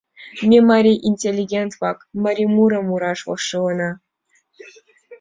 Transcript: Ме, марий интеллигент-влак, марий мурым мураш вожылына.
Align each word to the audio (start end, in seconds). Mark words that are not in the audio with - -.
Ме, 0.49 0.57
марий 0.71 1.03
интеллигент-влак, 1.09 1.97
марий 2.23 2.49
мурым 2.55 2.83
мураш 2.89 3.19
вожылына. 3.27 3.89